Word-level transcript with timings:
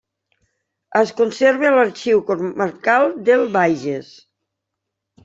Es 1.01 1.11
conserva 1.19 1.67
a 1.69 1.73
l'Arxiu 1.75 2.23
Comarcal 2.29 3.05
del 3.29 3.45
Bages. 3.59 4.09